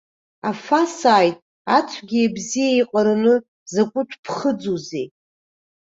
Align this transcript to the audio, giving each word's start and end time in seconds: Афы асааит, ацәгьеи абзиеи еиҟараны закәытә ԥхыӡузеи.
Афы 0.49 0.75
асааит, 0.83 1.37
ацәгьеи 1.77 2.27
абзиеи 2.29 2.73
еиҟараны 2.73 3.33
закәытә 3.73 4.15
ԥхыӡузеи. 4.23 5.05